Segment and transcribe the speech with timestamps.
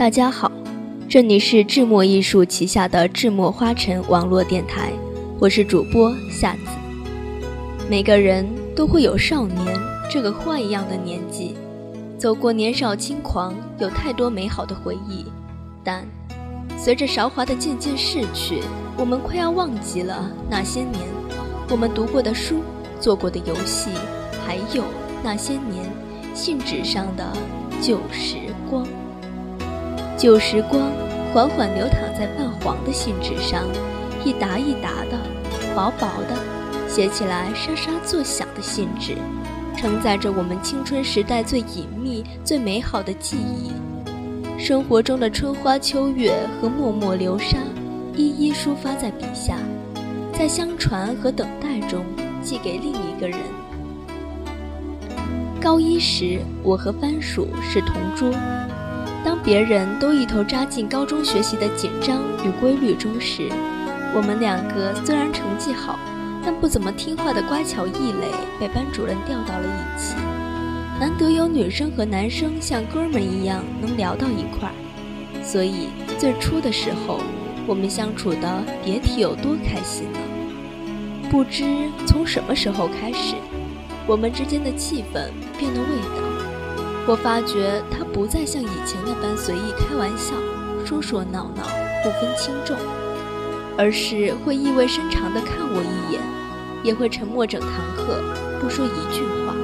[0.00, 0.50] 大家好，
[1.10, 4.94] 这里是智墨艺术旗下的智墨花城网络电台，
[5.38, 6.70] 我是主播夏子。
[7.86, 9.78] 每个人都会有少年
[10.10, 11.54] 这个花一样的年纪，
[12.16, 15.26] 走过年少轻狂，有太多美好的回忆。
[15.84, 16.02] 但
[16.78, 18.62] 随着韶华的渐渐逝去，
[18.96, 20.94] 我们快要忘记了那些年
[21.68, 22.62] 我们读过的书、
[22.98, 23.90] 做过的游戏，
[24.46, 24.82] 还有
[25.22, 25.84] 那些年
[26.32, 27.36] 信纸上的
[27.82, 28.36] 旧时
[28.70, 28.86] 光。
[30.20, 30.92] 旧时光
[31.32, 33.66] 缓缓流淌在泛黄的信纸上，
[34.22, 35.18] 一沓一沓的，
[35.74, 36.36] 薄薄的，
[36.86, 39.16] 写起来沙沙作响的信纸，
[39.78, 43.72] 承载着我们青春时代最隐秘、最美好的记忆。
[44.58, 47.56] 生活中的春花秋月和脉脉流沙，
[48.14, 49.56] 一一抒发在笔下，
[50.34, 52.04] 在相传和等待中
[52.42, 53.38] 寄给另一个人。
[55.62, 58.30] 高一时，我和番薯是同桌。
[59.42, 63.48] 别人都一头扎进高中学习的紧张与规律中时，
[64.14, 65.98] 我们两个虽然成绩好，
[66.44, 70.14] 但不怎么听话的乖巧异类被班主任调到了一起。
[71.00, 74.74] 难得有女生和男生像哥们一样能聊到一块儿，
[75.42, 77.20] 所以最初的时候，
[77.66, 80.18] 我们相处的别提有多开心了。
[81.30, 81.64] 不知
[82.06, 83.36] 从什么时候开始，
[84.06, 86.29] 我们之间的气氛变得味道。
[87.10, 90.32] 我发觉他不再像以前那般随意开玩笑、
[90.86, 91.64] 说说闹闹，
[92.04, 92.76] 不分轻重，
[93.76, 96.22] 而是会意味深长地看我一眼，
[96.84, 98.22] 也会沉默整堂课，
[98.60, 99.56] 不说一句话。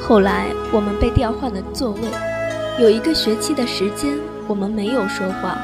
[0.00, 2.00] 后来我们被调换了座位，
[2.82, 4.16] 有一个学期的时间，
[4.46, 5.58] 我们没有说话，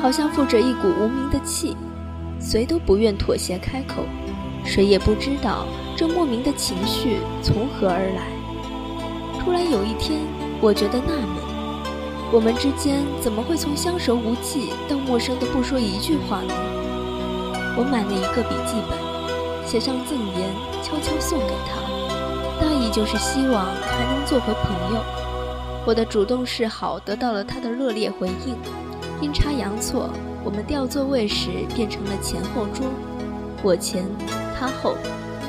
[0.00, 1.76] 好像附着一股无名的气，
[2.40, 4.06] 谁都不愿妥协开口，
[4.64, 8.41] 谁也不知道这莫名的情绪从何而来。
[9.44, 10.20] 突然有一天，
[10.60, 11.42] 我觉得纳闷，
[12.32, 16.54] 我们之间怎么会从相熟无忌到陌生的不说一句话呢？
[17.76, 18.96] 我买了一个笔记本，
[19.66, 20.48] 写上赠言，
[20.80, 21.82] 悄悄送给他，
[22.60, 25.02] 大意就是希望还能做回朋友。
[25.84, 28.54] 我的主动示好得到了他的热烈回应，
[29.20, 30.08] 阴差阳错，
[30.44, 32.86] 我们调座位时变成了前后桌，
[33.64, 34.04] 我前，
[34.56, 34.94] 他后，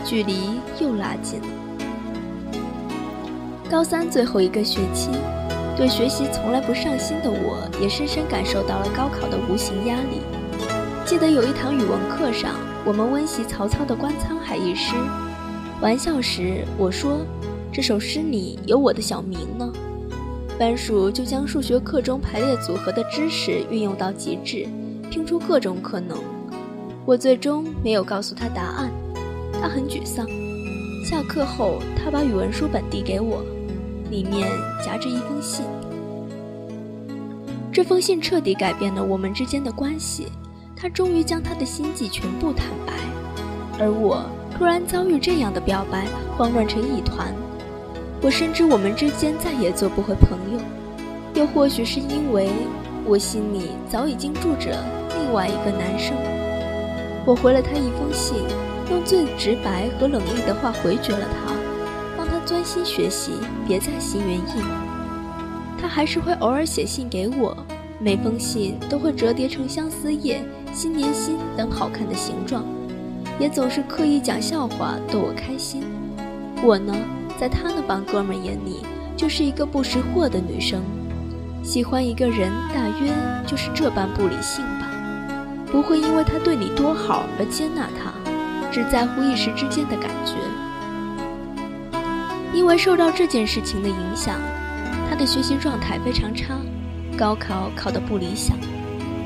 [0.03, 1.62] 距离又拉近了。
[3.73, 5.09] 高三最后一个学期，
[5.75, 10.21] 对学习从来不上心的我，也深深感受到了高考的无形压力。
[11.07, 12.53] 记得有一堂语文课上，
[12.85, 14.93] 我们温习曹操的《观沧海》一诗，
[15.81, 17.21] 玩笑时我说
[17.73, 19.73] ：“这首诗里有我的小名呢。”
[20.59, 24.67] 番薯就将数学课中排列组合的知识运用到极致，
[25.09, 26.15] 拼出各种可能。
[27.07, 28.91] 我最终没有告诉他答案，
[29.59, 30.27] 他很沮丧。
[31.03, 33.43] 下课后，他把语文书本递给我。
[34.09, 34.49] 里面
[34.83, 35.65] 夹着一封信，
[37.71, 40.27] 这封信彻底改变了我们之间的关系。
[40.75, 42.93] 他终于将他的心迹全部坦白，
[43.79, 46.05] 而我突然遭遇这样的表白，
[46.37, 47.33] 慌乱成一团。
[48.21, 50.59] 我深知我们之间再也做不回朋友，
[51.35, 52.49] 又或许是因为
[53.05, 54.77] 我心里早已经住着
[55.17, 56.15] 另外一个男生。
[57.25, 58.35] 我回了他一封信，
[58.91, 61.53] 用最直白和冷硬的话回绝了他。
[62.45, 63.31] 专心学习，
[63.67, 64.83] 别再心猿意马。
[65.79, 67.55] 他还是会偶尔写信给我，
[67.99, 70.43] 每封信都会折叠成相思叶、
[70.73, 72.63] 新年心等好看的形状，
[73.39, 75.83] 也总是刻意讲笑话逗我开心。
[76.63, 76.95] 我呢，
[77.39, 78.77] 在他那帮哥们眼里，
[79.17, 80.81] 就是一个不识货的女生。
[81.61, 83.11] 喜欢一个人，大约
[83.47, 84.89] 就是这般不理性吧。
[85.71, 88.13] 不会因为他对你多好而接纳他，
[88.71, 90.33] 只在乎一时之间的感觉。
[92.53, 94.39] 因为受到这件事情的影响，
[95.09, 96.55] 他的学习状态非常差，
[97.17, 98.55] 高考考得不理想。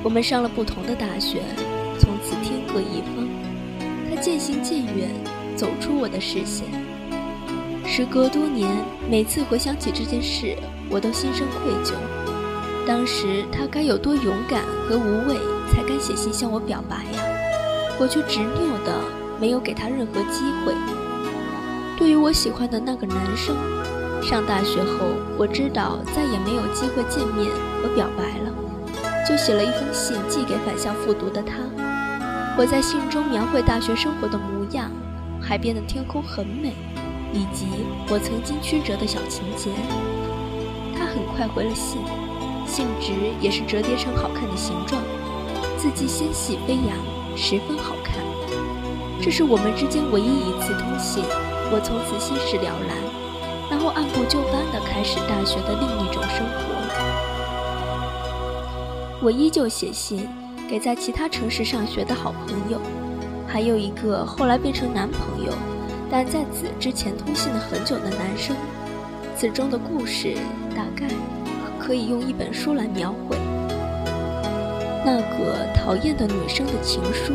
[0.04, 1.42] 我们上了不同的大学，
[2.00, 3.28] 从此天各一方。
[4.10, 5.10] 他渐行渐远，
[5.56, 6.66] 走出我的视线。
[7.86, 8.70] 时隔多年，
[9.10, 10.56] 每次回想起这件事，
[10.90, 11.94] 我都心生愧疚。
[12.88, 15.36] 当时他该有多勇敢和无畏，
[15.70, 17.24] 才敢写信向我表白呀？
[18.00, 18.94] 我却执拗的
[19.42, 20.74] 没有给他任何机会。
[21.98, 23.56] 对于我喜欢的那个男生，
[24.22, 27.50] 上大学后我知道再也没有机会见面
[27.82, 28.54] 和表白了，
[29.28, 31.56] 就写了一封信寄给返校复读的他。
[32.56, 34.92] 我在信中描绘大学生活的模样，
[35.42, 36.74] 海边的天空很美，
[37.34, 37.66] 以及
[38.10, 39.72] 我曾经曲折的小情节。
[40.96, 42.02] 他很快回了信，
[42.68, 43.12] 信纸
[43.42, 45.02] 也是折叠成好看的形状，
[45.78, 46.96] 字迹纤细飞扬，
[47.36, 48.16] 十分好看。
[49.20, 51.24] 这是我们之间唯一一次通信。
[51.70, 52.98] 我从此心事了然，
[53.70, 56.78] 然后按部就班地开始大学的另一种生活。
[59.22, 60.28] 我依旧写信
[60.70, 62.80] 给在其他城市上学的好朋友，
[63.48, 65.52] 还有一个后来变成男朋友，
[66.10, 68.56] 但在此之前通信了很久的男生。
[69.36, 70.36] 此中的故事
[70.76, 71.08] 大概
[71.80, 73.38] 可以用一本书来描绘。
[75.06, 77.34] 那个讨厌的女生的情书，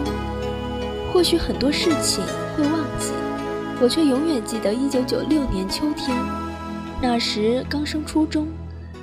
[1.12, 2.24] 或许很多事情
[2.56, 3.12] 会忘记，
[3.80, 6.16] 我却永远记得1996年秋天，
[7.00, 8.46] 那时刚升初中。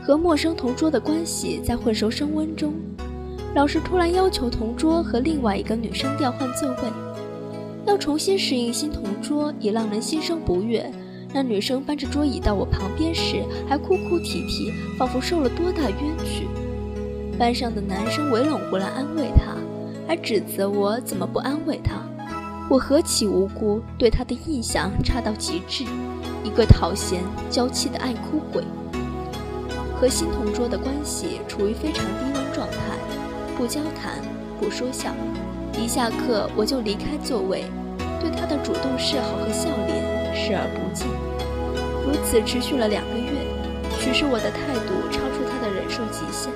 [0.01, 2.74] 和陌生同桌的关系在混熟升温中，
[3.54, 6.92] 老师突然要求同桌和另外一个女生调换座位，
[7.86, 10.92] 要重新适应新同桌也让人心生不悦。
[11.31, 16.48] 那女生搬着桌椅到我旁边时，还哭哭啼啼，仿佛受了多大冤屈。
[17.38, 19.54] 班上的男生围拢过来安慰她，
[20.07, 22.01] 还指责我怎么不安慰她。
[22.69, 25.86] 我何其无辜，对他的印象差到极致，
[26.44, 28.63] 一个讨嫌娇气的爱哭鬼。
[30.00, 32.95] 和新同桌的关系处于非常低温状态，
[33.57, 34.21] 不交谈，
[34.60, 35.12] 不说笑。
[35.81, 37.66] 一下课我就离开座位，
[38.21, 41.07] 对他的主动示好和笑脸视而不见。
[42.06, 43.31] 如此持续了两个月，
[44.00, 46.54] 许是我的态度超出他的忍受极限。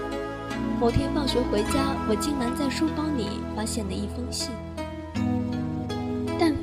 [0.80, 4.52] 某天放学回家，我竟然在书包里发现了一封信，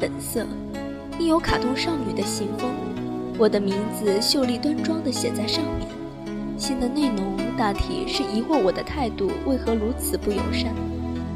[0.01, 0.47] 本色，
[1.19, 2.71] 印有卡通少女的信封，
[3.37, 5.87] 我的名字秀丽端庄地写在上面。
[6.57, 10.75] 信的内容大体是疑惑我的态度为何如此不友善，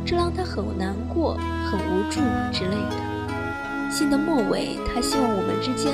[0.02, 2.20] 这让他很难过、很无助
[2.50, 3.90] 之类的。
[3.90, 5.92] 信的末尾，他希望我们之间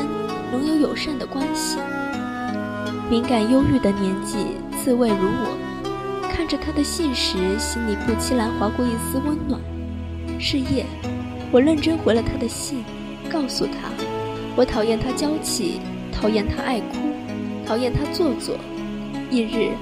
[0.52, 1.78] 能有友善的关系。
[3.10, 5.58] 敏感忧郁的年纪，刺猬如我，
[6.32, 9.60] 看着他的信时，心里不期然划过一丝温暖。
[10.38, 10.86] 是夜，
[11.52, 12.84] 我认真回了他的信，
[13.28, 13.90] 告诉他，
[14.54, 15.80] 我讨厌他娇气，
[16.12, 16.98] 讨厌他爱哭，
[17.66, 18.54] 讨厌他做作。
[19.30, 19.72] 一日，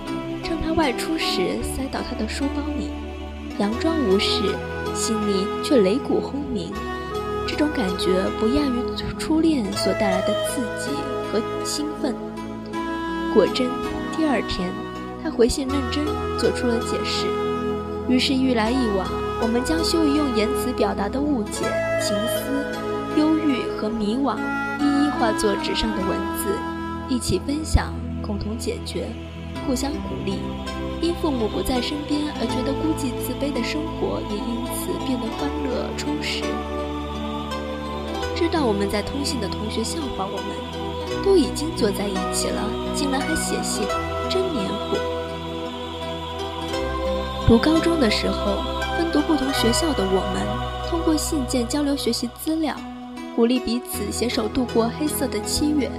[0.42, 2.88] 趁他外出时，塞到他的书包里，
[3.58, 4.40] 佯装无事，
[4.94, 6.72] 心里却擂鼓轰鸣。
[7.46, 10.90] 这种感觉不亚于初恋所带来的刺激
[11.30, 12.14] 和兴奋。
[13.34, 13.68] 果真，
[14.16, 14.70] 第二天，
[15.22, 16.02] 他回信认真，
[16.38, 17.26] 做出了解释。
[18.08, 19.06] 于是，一来一往，
[19.40, 21.62] 我们将羞于用言辞表达的误解、
[22.02, 22.66] 情思、
[23.16, 24.36] 忧郁和迷惘，
[24.80, 26.58] 一一化作纸上的文字，
[27.08, 29.06] 一起分享，共同解决。
[29.66, 30.38] 互相鼓励，
[31.00, 36.42] 因父母不在身边而觉得孤寂自卑的生活也因此变得欢乐充实。
[38.34, 42.64] 知道我们在通信的同学笑话我们，都已经坐在一起了，
[42.94, 43.86] 竟然还写信，
[44.28, 44.96] 真黏糊。
[47.46, 48.77] 读高中的时候，
[49.10, 52.74] 读不同学校的我们，通过信件交流学习资料，
[53.34, 55.90] 鼓励彼此携手度过黑色的七月。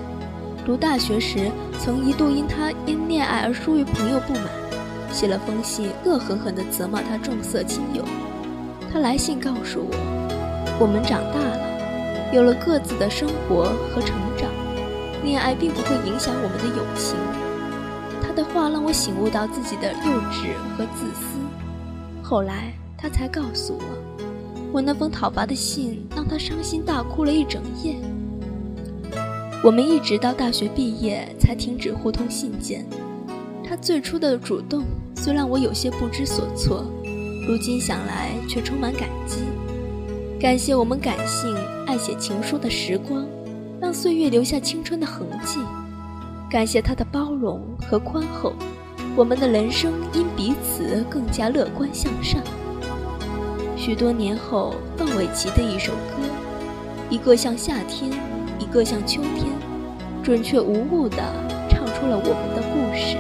[0.64, 4.44] 读大学时，曾一度因他因恋爱而疏于朋友不满，
[5.12, 8.04] 写了封信，恶狠狠地责骂他重色轻友。
[8.92, 14.48] 他来信告诉我，我们长大了，有了各自的生活和成长，
[15.24, 17.16] 恋爱并不会影响我们的友情。
[18.22, 21.40] 他的话让我醒悟到自己的幼稚和自私。
[22.22, 22.72] 后来
[23.02, 23.84] 他才告诉我，
[24.74, 27.96] 我那封讨伐的信让他伤心大哭了一整夜。
[29.64, 32.86] 我们一直到大学毕业才停止互通信件。
[33.64, 34.84] 他最初的主动
[35.16, 36.86] 虽让我有些不知所措，
[37.48, 39.44] 如今想来却充满感激。
[40.40, 43.28] 感谢我们感性爱写情书的时光，
[43.80, 45.60] 让岁月留下青春的痕迹。
[46.50, 48.54] 感谢他的包容和宽厚，
[49.16, 52.42] 我们的人生因彼此更加乐观向上。
[53.80, 56.22] 许多年后，范玮琪的一首歌，
[57.10, 58.12] 一个像夏天。
[58.60, 59.46] 一个像秋天，
[60.22, 61.18] 准确无误地
[61.70, 63.16] 唱出了我们的故事。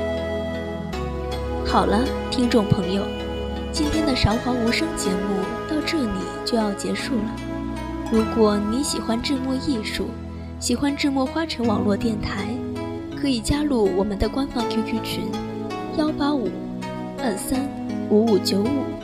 [1.65, 3.01] 好了，听众朋友，
[3.71, 7.35] 今天的韶华无声节目到这里就要结束了。
[8.11, 10.07] 如果你喜欢智墨艺术，
[10.59, 12.49] 喜欢智墨花城网络电台，
[13.19, 15.23] 可以加入我们的官方 QQ 群：
[15.97, 16.49] 幺八五
[17.17, 17.61] 二三
[18.09, 18.98] 五五九五。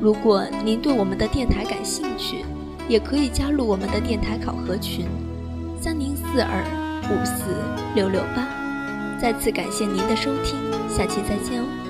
[0.00, 2.44] 如果您对我们的电台感兴趣，
[2.88, 5.06] 也可以加入我们的电台考核群。
[5.80, 6.62] 三零四二
[7.10, 7.44] 五四
[7.94, 8.46] 六六八，
[9.20, 10.56] 再次感谢您的收听，
[10.88, 11.87] 下期再见哦。